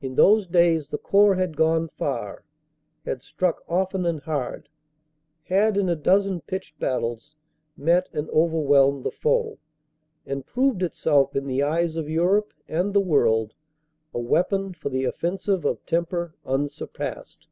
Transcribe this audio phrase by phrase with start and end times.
[0.00, 2.46] In those days the Corps had gone far;
[3.04, 4.70] had struck often and hard;
[5.42, 7.36] had in a dozen pitched battles
[7.76, 9.58] met and overwhelmed the foe;
[10.24, 13.52] and proved itself in the eyes of Europe and the world
[14.14, 17.46] a weapon for the offensive of temper unsurpassed.